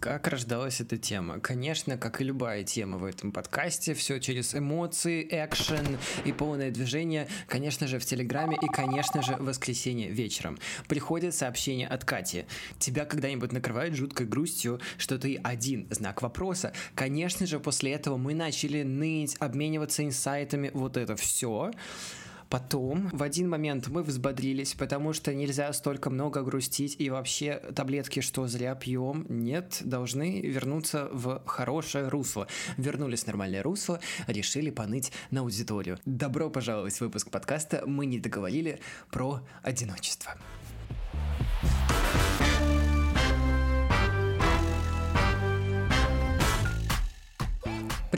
[0.00, 1.40] Как рождалась эта тема?
[1.40, 7.26] Конечно, как и любая тема в этом подкасте, все через эмоции, экшен и полное движение,
[7.48, 10.56] конечно же, в Телеграме и, конечно же, в воскресенье вечером.
[10.86, 12.44] Приходит сообщение от Кати.
[12.78, 15.88] Тебя когда-нибудь накрывает жуткой грустью, что ты один?
[15.90, 16.72] Знак вопроса.
[16.94, 21.72] Конечно же, после этого мы начали ныть, обмениваться инсайтами, вот это все.
[22.48, 28.20] Потом в один момент мы взбодрились, потому что нельзя столько много грустить, и вообще таблетки,
[28.20, 32.48] что зря пьем, нет, должны вернуться в хорошее русло.
[32.76, 35.98] Вернулись в нормальное русло, решили поныть на аудиторию.
[36.04, 38.80] Добро пожаловать в выпуск подкаста «Мы не договорили
[39.10, 40.34] про одиночество».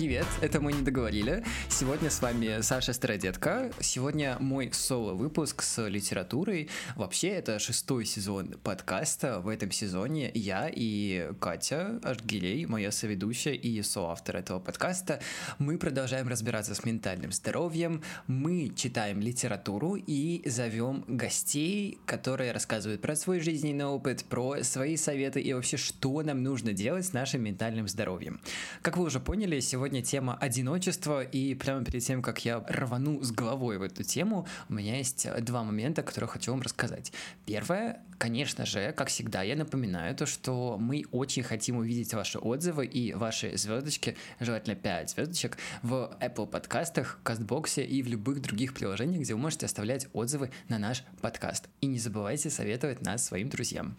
[0.01, 1.45] Привет, это мы не договорили.
[1.69, 3.71] Сегодня с вами Саша Стародетка.
[3.81, 6.71] Сегодня мой соло-выпуск с литературой.
[6.97, 9.41] Вообще, это шестой сезон подкаста.
[9.41, 15.21] В этом сезоне я и Катя Аргилей, моя соведущая и соавтор этого подкаста,
[15.59, 18.03] мы продолжаем разбираться с ментальным здоровьем.
[18.27, 25.43] Мы читаем литературу и зовем гостей, которые рассказывают про свой жизненный опыт, про свои советы
[25.43, 28.41] и вообще, что нам нужно делать с нашим ментальным здоровьем.
[28.81, 33.21] Как вы уже поняли, сегодня сегодня тема одиночества, и прямо перед тем, как я рвану
[33.25, 37.13] с головой в эту тему, у меня есть два момента, которые хочу вам рассказать.
[37.45, 42.87] Первое, конечно же, как всегда, я напоминаю то, что мы очень хотим увидеть ваши отзывы
[42.87, 49.23] и ваши звездочки, желательно 5 звездочек, в Apple подкастах, Кастбоксе и в любых других приложениях,
[49.23, 51.69] где вы можете оставлять отзывы на наш подкаст.
[51.81, 53.97] И не забывайте советовать нас своим друзьям.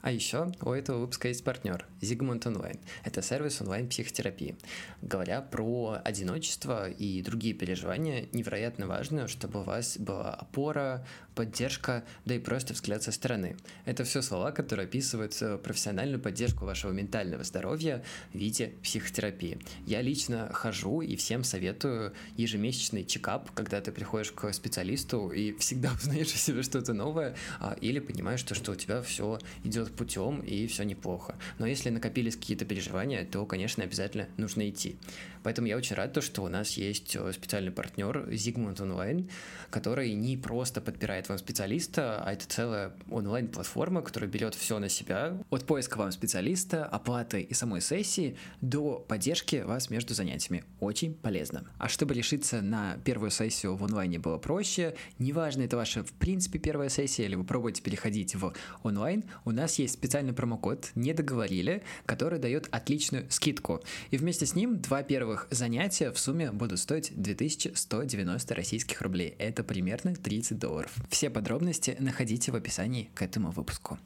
[0.00, 2.78] А еще у этого выпуска есть партнер Zigmund Online.
[3.04, 4.56] Это сервис онлайн-психотерапии.
[5.02, 11.04] Говоря про одиночество и другие переживания, невероятно важно, чтобы у вас была опора,
[11.34, 13.56] поддержка, да и просто взгляд со стороны.
[13.84, 19.58] Это все слова, которые описывают э, профессиональную поддержку вашего ментального здоровья в виде психотерапии.
[19.86, 25.92] Я лично хожу и всем советую ежемесячный чекап, когда ты приходишь к специалисту и всегда
[25.96, 29.96] узнаешь о себе что-то новое, а, или понимаешь, что, что у тебя все идет идет
[29.96, 31.36] путем, и все неплохо.
[31.58, 34.96] Но если накопились какие-то переживания, то, конечно, обязательно нужно идти.
[35.42, 39.30] Поэтому я очень рад, то, что у нас есть э, специальный партнер Zigmund Online,
[39.70, 45.38] который не просто подпирает вам специалиста, а это целая онлайн-платформа, которая берет все на себя,
[45.50, 50.64] от поиска вам специалиста, оплаты и самой сессии до поддержки вас между занятиями.
[50.80, 51.64] Очень полезно.
[51.78, 56.58] А чтобы решиться на первую сессию в онлайне было проще, неважно, это ваша в принципе
[56.58, 61.82] первая сессия или вы пробуете переходить в онлайн, у нас есть специальный промокод «Не договорили»,
[62.06, 63.82] который дает отличную скидку.
[64.10, 69.34] И вместе с ним два первых занятия в сумме будут стоить 2190 российских рублей.
[69.38, 70.94] Это примерно 30 долларов.
[71.08, 73.98] Все подробности находите в описании к этому выпуску.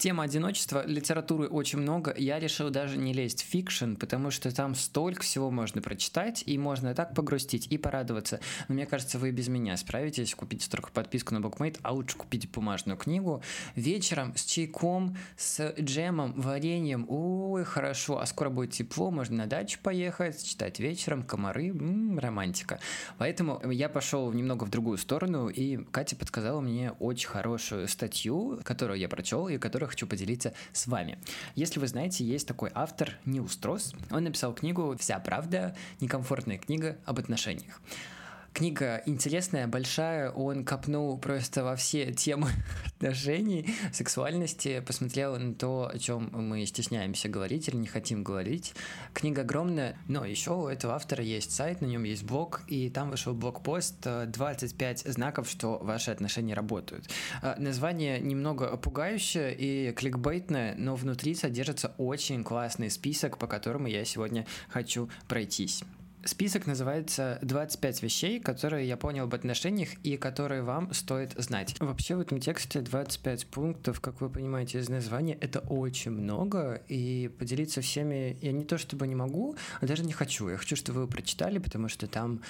[0.00, 2.14] Тема одиночества, литературы очень много.
[2.16, 6.56] Я решил даже не лезть в fiction, потому что там столько всего можно прочитать, и
[6.56, 8.40] можно так погрустить, и порадоваться.
[8.68, 12.48] Но мне кажется, вы без меня справитесь, купите только подписку на Bookmate, а лучше купите
[12.48, 13.42] бумажную книгу.
[13.74, 19.80] Вечером с чайком, с джемом, вареньем, ой, хорошо, а скоро будет тепло, можно на дачу
[19.82, 22.80] поехать, читать вечером, комары, м-м, романтика.
[23.18, 28.98] Поэтому я пошел немного в другую сторону, и Катя подсказала мне очень хорошую статью, которую
[28.98, 31.18] я прочел, и которую хочу поделиться с вами.
[31.54, 33.94] Если вы знаете, есть такой автор Неустрос.
[34.10, 35.76] Он написал книгу «Вся правда.
[36.00, 37.80] Некомфортная книга об отношениях».
[38.52, 42.50] Книга интересная, большая, он копнул просто во все темы
[42.86, 48.74] отношений, сексуальности, посмотрел на то, о чем мы стесняемся говорить или не хотим говорить.
[49.14, 53.10] Книга огромная, но еще у этого автора есть сайт, на нем есть блог, и там
[53.10, 57.08] вышел блокпост 25 э, знаков, что ваши отношения работают.
[57.42, 64.04] Э, название немного пугающее и кликбейтное, но внутри содержится очень классный список, по которому я
[64.04, 65.84] сегодня хочу пройтись.
[66.22, 71.74] Список называется «25 вещей, которые я понял об отношениях и которые вам стоит знать».
[71.80, 77.30] Вообще в этом тексте 25 пунктов, как вы понимаете из названия, это очень много, и
[77.38, 80.50] поделиться всеми я не то чтобы не могу, а даже не хочу.
[80.50, 82.42] Я хочу, чтобы вы прочитали, потому что там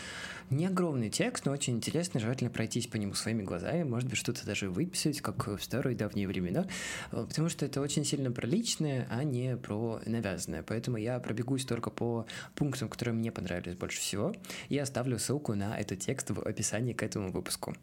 [0.51, 4.45] не огромный текст, но очень интересно, желательно пройтись по нему своими глазами, может быть, что-то
[4.47, 6.67] даже выписать, как в старые давние времена,
[7.13, 10.65] потому что это очень сильно про личное, а не про навязанное.
[10.65, 12.27] Поэтому я пробегусь только по
[12.57, 14.35] пунктам, которые мне понравились понравились больше всего.
[14.69, 17.75] Я оставлю ссылку на этот текст в описании к этому выпуску.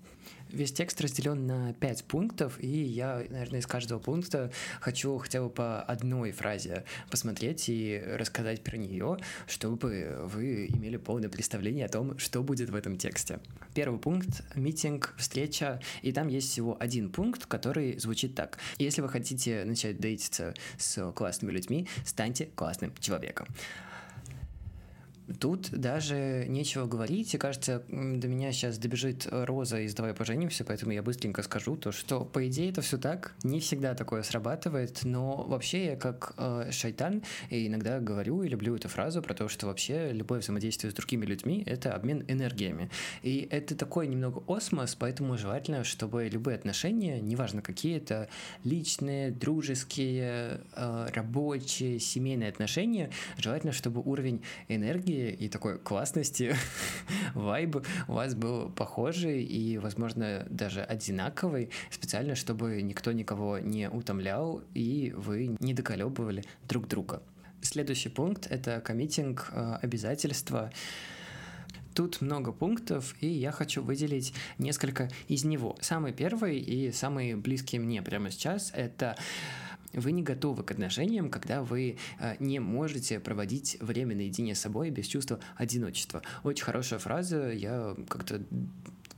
[0.50, 5.50] Весь текст разделен на пять пунктов, и я, наверное, из каждого пункта хочу хотя бы
[5.50, 12.18] по одной фразе посмотреть и рассказать про нее, чтобы вы имели полное представление о том,
[12.18, 13.40] что будет в этом тексте.
[13.74, 18.58] Первый пункт— митинг, встреча, и там есть всего один пункт, который звучит так.
[18.80, 23.48] Если вы хотите начать дейтиться с классными людьми, станьте классным человеком.
[25.40, 30.94] Тут даже нечего говорить, и кажется, до меня сейчас добежит Роза из «Давай поженимся», поэтому
[30.94, 35.44] я быстренько скажу то, что, по идее, это все так, не всегда такое срабатывает, но
[35.44, 39.68] вообще я как э, шайтан и иногда говорю и люблю эту фразу про то, что
[39.68, 42.90] вообще любое взаимодействие с другими людьми— это обмен энергиями.
[43.22, 48.30] И это такой немного осмос, поэтому желательно, чтобы любые отношения, неважно какие это,
[48.64, 56.56] личные, дружеские, э, рабочие, семейные отношения, желательно, чтобы уровень энергии и такой классности
[57.34, 57.78] вайб
[58.08, 65.14] у вас был похожий и, возможно, даже одинаковый, специально, чтобы никто никого не утомлял и
[65.16, 67.22] вы не доколебывали друг друга.
[67.62, 70.72] Следующий пункт— это коммитинг э, обязательства.
[71.94, 75.76] Тут много пунктов, и я хочу выделить несколько из него.
[75.82, 79.18] Самый первый и самый близкий мне прямо сейчас— это
[79.94, 84.90] вы не готовы к отношениям, когда вы э, не можете проводить время наедине с собой
[84.90, 86.22] без чувства одиночества.
[86.44, 88.44] Очень хорошая фраза, я как-то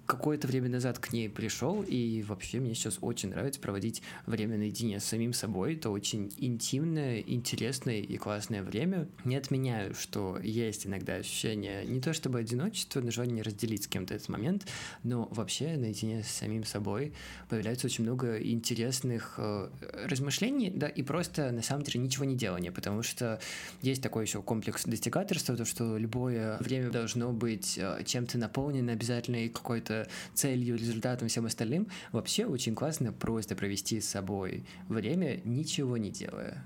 [0.10, 5.00] какое-то время назад к ней пришел, и вообще мне сейчас очень нравится проводить время наедине
[5.00, 5.76] с самим собой.
[5.76, 9.08] Это очень интимное, интересное и классное время.
[9.24, 14.16] Не отменяю, что есть иногда ощущение не то чтобы одиночества, но желание разделить с кем-то
[14.16, 14.66] этот момент,
[15.04, 17.14] но вообще наедине с самим собой
[17.48, 19.70] появляется очень много интересных э,
[20.08, 23.40] размышлений, да, и просто на самом деле ничего не делания, потому что
[23.84, 29.46] есть такой еще комплекс достигаторства, то, что любое время должно быть э, чем-то наполнено обязательно
[29.46, 29.99] и какой-то
[30.34, 36.66] целью, результатом, всем остальным, вообще очень классно просто провести с собой время, ничего не делая.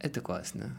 [0.00, 0.76] Это классно.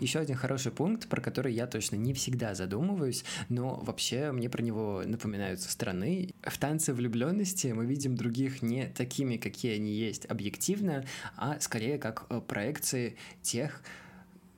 [0.00, 4.62] Еще один хороший пункт, про который я точно не всегда задумываюсь, но вообще мне про
[4.62, 6.34] него напоминают со стороны.
[6.42, 11.04] В танце влюбленности мы видим других не такими, какие они есть объективно,
[11.36, 13.82] а скорее как э, проекции тех,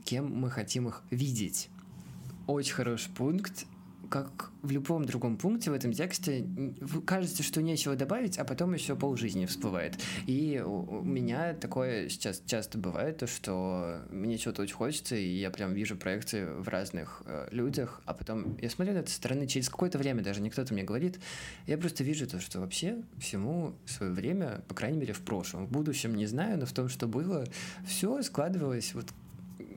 [0.04, 1.68] кем мы хотим их видеть.
[2.46, 3.64] Очень хороший пункт,
[4.10, 6.44] как в любом другом пункте в этом тексте,
[7.06, 9.98] кажется, что нечего добавить, а потом еще полжизни всплывает.
[10.26, 15.50] И у меня такое сейчас часто бывает, то, что мне чего-то очень хочется, и я
[15.50, 19.46] прям вижу проекции в разных э, людях, а потом я смотрю на это со стороны
[19.46, 21.20] через какое-то время, даже не кто-то мне говорит,
[21.66, 25.66] я просто вижу то, что вообще всему свое время, по крайней мере, в прошлом.
[25.66, 27.46] В будущем не знаю, но в том, что было,
[27.86, 29.06] все складывалось вот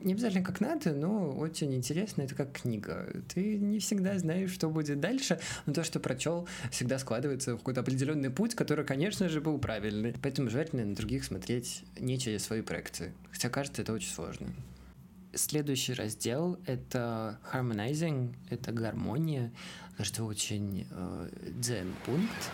[0.04, 3.08] не обязательно как надо, но очень интересно, это как книга.
[3.32, 7.80] Ты не всегда знаешь, что будет дальше, но то, что прочел, всегда складывается в какой-то
[7.80, 10.14] определенный путь, который, конечно же, был правильный.
[10.22, 13.12] Поэтому желательно на других смотреть не через свои проекции.
[13.32, 14.48] Хотя кажется, это очень сложно.
[15.34, 19.52] Следующий раздел— это harmonizing, это гармония,
[20.00, 21.28] что очень э,
[21.58, 22.50] дзен-пункт.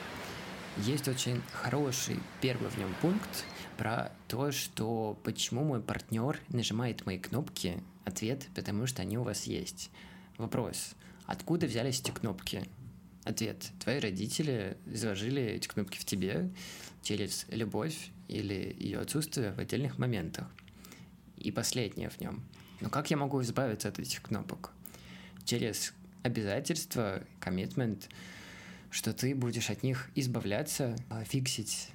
[0.79, 3.45] Есть очень хороший первый в нем пункт—
[3.81, 7.83] про то, что почему мой партнер нажимает мои кнопки.
[8.05, 9.91] Ответ, потому что они у вас есть.
[10.37, 10.93] Вопрос,
[11.25, 12.69] откуда взялись эти кнопки?
[13.25, 16.51] Ответ, твои родители заложили эти кнопки в тебе
[17.03, 20.47] через любовь или ее отсутствие в отдельных моментах.
[21.39, 22.45] И последнее в нем.
[22.83, 24.73] Но как я могу избавиться от этих кнопок?
[25.47, 28.11] Через обязательства, коммитмент,
[28.91, 31.91] что ты будешь от них избавляться, фиксить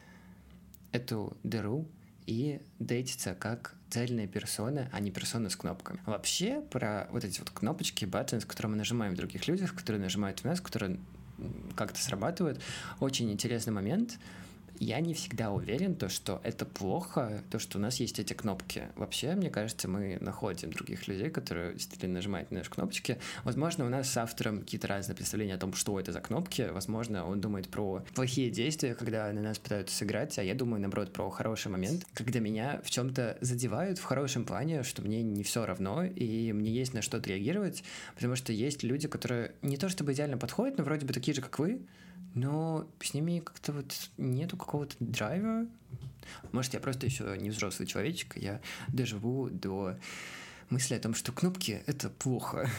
[0.91, 1.87] эту дыру
[2.25, 5.99] и дейтиться как цельная персона, а не персона с кнопками.
[6.05, 10.39] Вообще, про вот эти вот кнопочки, buttons, которые мы нажимаем в других людях, которые нажимают
[10.39, 10.99] в нас, которые
[11.75, 12.61] как-то срабатывают,
[12.99, 14.17] очень интересный момент—
[14.79, 18.83] я не всегда уверен, то, что это плохо, то, что у нас есть эти кнопки.
[18.95, 23.17] Вообще, мне кажется, мы находим других людей, которые действительно нажимают на наши кнопочки.
[23.43, 26.67] Возможно, у нас с автором какие-то разные представления о том, что это за кнопки.
[26.71, 31.13] Возможно, он думает про плохие действия, когда на нас пытаются сыграть, а я думаю, наоборот,
[31.13, 35.65] про хороший момент, когда меня в чем-то задевают в хорошем плане, что мне не все
[35.65, 37.83] равно, и мне есть на что реагировать,
[38.15, 41.41] потому что есть люди, которые не то чтобы идеально подходят, но вроде бы такие же,
[41.41, 41.81] как вы,
[42.33, 45.67] но с ними как-то вот нету какого-то драйва.
[46.51, 49.97] Может, я просто еще не взрослый человечек, я доживу до
[50.69, 52.69] мысли о том, что кнопки— это плохо.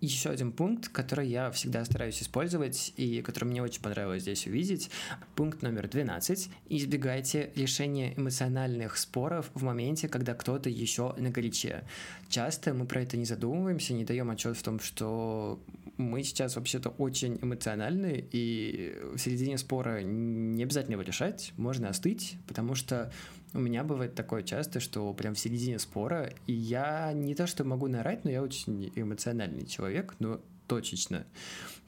[0.00, 4.90] еще один пункт, который я всегда стараюсь использовать и который мне очень понравилось здесь увидеть.
[5.34, 6.50] Пункт номер 12.
[6.68, 11.84] Избегайте решения эмоциональных споров в моменте, когда кто-то еще на горяче.
[12.28, 15.60] Часто мы про это не задумываемся, не даем отчет в том, что
[15.98, 22.38] мы сейчас вообще-то очень эмоциональны, и в середине спора не обязательно его решать, можно остыть,
[22.46, 23.12] потому что
[23.52, 27.64] у меня бывает такое часто, что прям в середине спора, и я не то, что
[27.64, 31.26] могу наорать, но я очень эмоциональный человек, но точечно.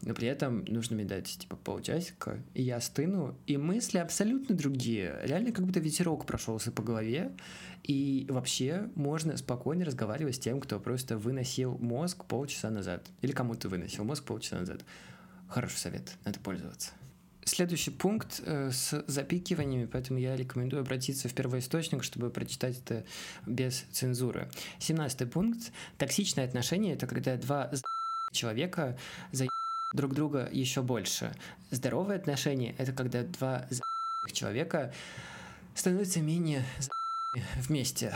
[0.02, 5.20] Но при этом нужно мне дать, типа, полчасика, и я стыну, и мысли абсолютно другие.
[5.22, 7.32] Реально как будто ветерок прошелся по голове,
[7.84, 13.06] и вообще можно спокойно разговаривать с тем, кто просто выносил мозг полчаса назад.
[13.20, 14.84] Или кому-то выносил мозг полчаса назад.
[15.48, 16.92] Хороший совет, надо пользоваться.
[17.44, 23.04] Следующий пункт э, с запикиваниями, поэтому я рекомендую обратиться в первоисточник, чтобы прочитать это
[23.46, 24.48] без цензуры.
[24.78, 25.72] Семнадцатый пункт.
[25.98, 27.70] Токсичное отношение– это когда два
[28.30, 28.96] человека
[29.32, 29.46] за
[29.92, 31.34] друг друга еще больше.
[31.70, 33.66] Здоровые отношения– это когда два
[34.32, 34.92] человека
[35.74, 36.64] становятся менее
[37.56, 38.14] вместе.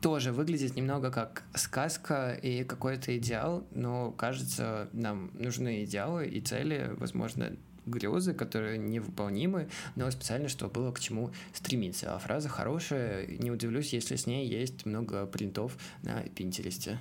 [0.00, 6.90] Тоже выглядит немного как сказка и какой-то идеал, но кажется, нам нужны идеалы и цели,
[6.96, 7.54] возможно,
[7.86, 12.14] грезы, которые невыполнимы, но специально, чтобы было к чему стремиться.
[12.14, 16.98] А фраза хорошая, не удивлюсь, если с ней есть много принтов на Пинтересте.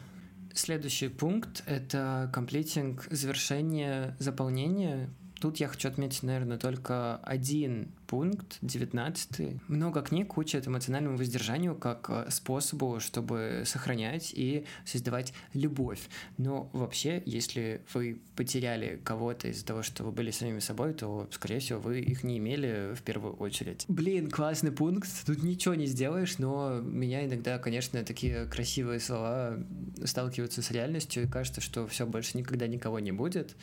[0.53, 5.09] Следующий пункт— это комплитинг, завершение заполнения
[5.39, 12.09] Тут я хочу отметить, наверное, только один пункт, 19 Много книг учат эмоциональному воздержанию как
[12.09, 16.01] э, способу, чтобы сохранять и создавать любовь.
[16.37, 21.59] Но вообще, если вы потеряли кого-то из-за того, что вы были самими собой, то, скорее
[21.59, 23.85] всего, вы их не имели в первую очередь.
[23.87, 29.57] Блин, классный пункт, тут ничего не сделаешь, но меня иногда, конечно, такие красивые слова
[30.03, 33.55] сталкиваются с реальностью, и кажется, что все больше никогда никого не будет.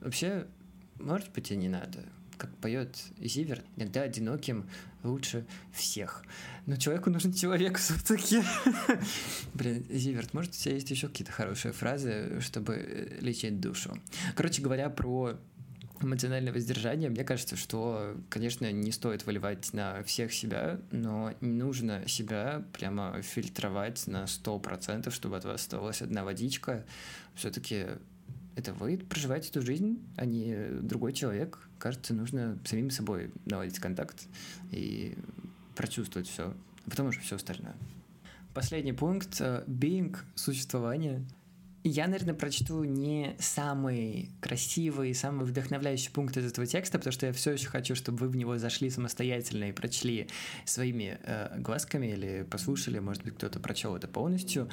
[0.00, 0.46] Вообще,
[0.98, 2.04] может быть, и не надо.
[2.36, 4.68] Как поет Зиверт, иногда одиноким
[5.04, 6.24] лучше всех.
[6.66, 8.42] Но человеку нужен человек все-таки.
[9.54, 13.96] Блин, Зиверт, может, у тебя есть еще какие-то хорошие фразы, чтобы лечить душу?
[14.34, 15.38] Короче говоря, про
[16.00, 22.06] эмоциональное воздержание, мне кажется, что, конечно, не стоит выливать на всех себя, но не нужно
[22.08, 26.84] себя прямо фильтровать на 100%, чтобы от вас оставалась одна водичка.
[27.34, 27.86] Все-таки
[28.56, 31.58] это вы проживаете эту жизнь, а не другой человек.
[31.78, 34.26] Кажется, нужно самим собой наладить контакт
[34.70, 35.16] и
[35.74, 36.54] прочувствовать все,
[36.86, 37.74] а потом уже все остальное.
[38.54, 41.24] Последний пункт— being, существование.
[41.86, 47.32] Я, наверное, прочту не самый красивый, самый вдохновляющий пункт из этого текста, потому что я
[47.34, 50.28] все еще хочу, чтобы вы в него зашли самостоятельно и прочли
[50.64, 54.70] своими э, глазками или послушали, может быть, кто-то прочел это полностью.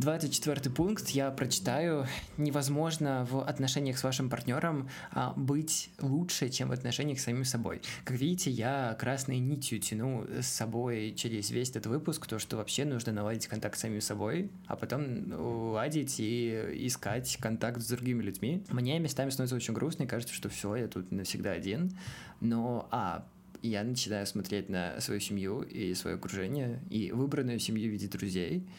[0.00, 2.06] 24 пункт я прочитаю.
[2.38, 7.82] Невозможно в отношениях с вашим партнером а, быть лучше, чем в отношениях с самим собой.
[8.04, 12.86] Как видите, я красной нитью тяну с собой через весь этот выпуск то, что вообще
[12.86, 15.32] нужно наладить контакт с самим собой, а потом
[15.72, 18.64] ладить и искать контакт с другими людьми.
[18.70, 21.94] Мне местами становится очень грустно, и кажется, что все, я тут навсегда один.
[22.40, 23.26] Но, а,
[23.60, 28.66] я начинаю смотреть на свою семью и свое окружение, и выбранную семью в виде друзей—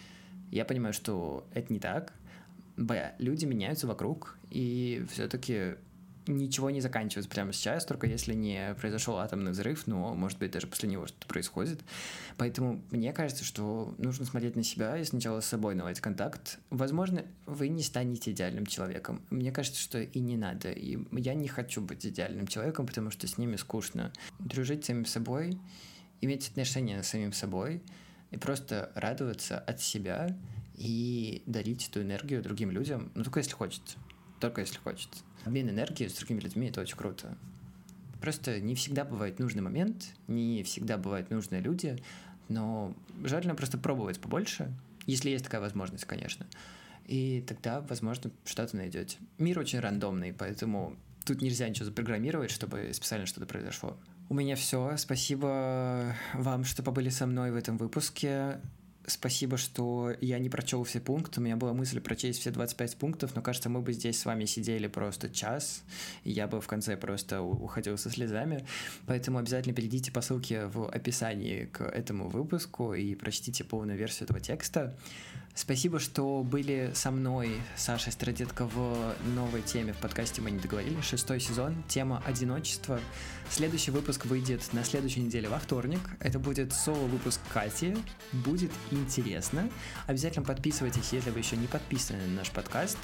[0.51, 2.13] я понимаю, что это не так.
[2.77, 3.13] Б.
[3.17, 5.75] Люди меняются вокруг, и все-таки
[6.27, 10.67] ничего не заканчивается прямо сейчас, только если не произошел атомный взрыв, но, может быть, даже
[10.67, 11.81] после него что-то происходит.
[12.37, 16.59] Поэтому мне кажется, что нужно смотреть на себя и сначала с собой наладить контакт.
[16.69, 19.21] Возможно, вы не станете идеальным человеком.
[19.29, 20.71] Мне кажется, что и не надо.
[20.71, 24.11] И я не хочу быть идеальным человеком, потому что с ними скучно.
[24.39, 25.57] Дружить с самим собой,
[26.21, 27.81] иметь отношения с самим собой—
[28.31, 30.35] и просто радоваться от себя
[30.75, 33.97] и дарить эту энергию другим людям, ну, только если хочется.
[34.39, 35.19] Только если хочется.
[35.45, 37.37] Обмен энергией с другими людьми— это очень круто.
[38.19, 41.97] Просто не всегда бывает нужный момент, не всегда бывают нужные люди,
[42.49, 44.73] но желательно просто пробовать побольше,
[45.07, 46.45] если есть такая возможность, конечно.
[47.05, 49.17] И тогда, возможно, что-то найдете.
[49.37, 50.95] Мир очень рандомный, поэтому
[51.25, 53.97] тут нельзя ничего запрограммировать, чтобы специально что-то произошло.
[54.31, 54.95] У меня все.
[54.95, 58.61] Спасибо вам, что побыли со мной в этом выпуске.
[59.05, 61.41] Спасибо, что я не прочел все пункты.
[61.41, 64.45] У меня была мысль прочесть все 25 пунктов, но кажется, мы бы здесь с вами
[64.45, 65.83] сидели просто час,
[66.23, 68.65] и я бы в конце просто уходил со слезами.
[69.05, 74.39] Поэтому обязательно перейдите по ссылке в описании к этому выпуску и прочтите полную версию этого
[74.39, 74.95] текста.
[75.53, 81.03] Спасибо, что были со мной, Саша Страдетка, в новой теме в подкасте «Мы не договорились».
[81.03, 82.99] Шестой сезон, тема «Одиночество».
[83.49, 85.99] Следующий выпуск выйдет на следующей неделе во вторник.
[86.19, 87.97] Это будет соло-выпуск Кати.
[88.31, 89.69] Будет интересно.
[90.07, 92.97] Обязательно подписывайтесь, если вы еще не подписаны на наш подкаст.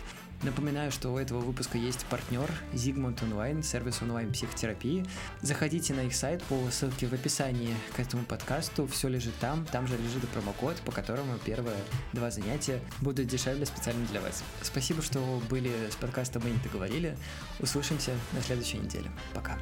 [0.44, 5.06] Напоминаю, что у этого выпуска есть партнер Zigmund Online, сервис онлайн-психотерапии.
[5.42, 8.88] Заходите на их сайт по ссылке в описании к этому подкасту.
[8.88, 9.66] Все лежит там.
[9.66, 11.78] Там же лежит и промокод, по которому первые
[12.14, 14.44] два занятия будут дешевле специально для вас.
[14.62, 17.18] Спасибо, что были с подкастом «Мы не договорили».
[17.60, 19.10] Услышимся на следующей неделе.
[19.34, 19.58] Пока.